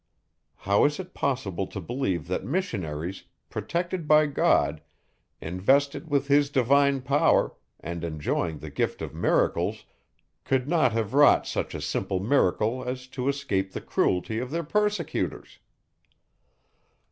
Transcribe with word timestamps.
How 0.55 0.83
is 0.85 0.99
it 0.99 1.13
possible 1.13 1.67
to 1.67 1.79
believe, 1.79 2.25
that 2.27 2.43
missionaries, 2.43 3.25
protected 3.51 4.07
by 4.07 4.25
God, 4.25 4.81
invested 5.39 6.09
with 6.09 6.25
his 6.25 6.49
divine 6.49 7.03
power, 7.03 7.53
and 7.79 8.03
enjoying 8.03 8.57
the 8.57 8.71
gift 8.71 9.03
of 9.03 9.13
miracles, 9.13 9.85
could 10.43 10.67
not 10.67 10.91
have 10.93 11.13
wrought 11.13 11.45
such 11.45 11.75
a 11.75 11.81
simple 11.81 12.19
miracle, 12.19 12.83
as 12.83 13.05
to 13.09 13.27
escape 13.29 13.73
the 13.73 13.79
cruelty 13.81 14.39
of 14.39 14.49
their 14.49 14.63
persecutors? 14.63 15.59